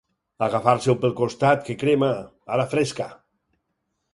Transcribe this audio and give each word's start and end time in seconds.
Agafar-s'ho 0.45 0.95
pel 1.03 1.13
costat 1.19 1.61
que 1.67 1.75
crema, 1.83 2.09
a 2.55 2.59
la 2.63 2.67
fresca. 2.73 3.11